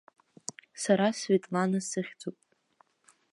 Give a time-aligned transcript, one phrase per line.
[0.83, 2.37] Сара Светлана сыхьӡуп.